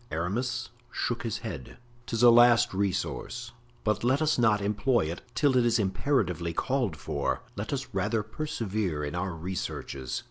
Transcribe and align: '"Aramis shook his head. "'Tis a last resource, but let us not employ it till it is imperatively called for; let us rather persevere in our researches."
'"Aramis 0.11 0.69
shook 0.91 1.21
his 1.21 1.37
head. 1.45 1.77
"'Tis 2.07 2.23
a 2.23 2.31
last 2.31 2.73
resource, 2.73 3.51
but 3.83 4.03
let 4.03 4.19
us 4.19 4.39
not 4.39 4.59
employ 4.59 5.01
it 5.05 5.21
till 5.35 5.55
it 5.55 5.63
is 5.63 5.77
imperatively 5.77 6.53
called 6.53 6.95
for; 6.97 7.43
let 7.55 7.71
us 7.71 7.89
rather 7.93 8.23
persevere 8.23 9.03
in 9.03 9.13
our 9.13 9.35
researches." 9.35 10.19